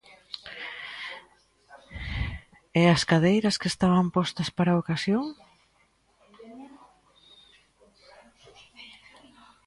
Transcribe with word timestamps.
¿E 2.81 2.83
as 2.95 3.01
cadeiras 3.11 3.59
que 3.61 3.71
estaban 3.73 4.05
postas 4.15 4.49
para 4.57 4.69
a 4.71 4.79
ocasión? 4.83 5.25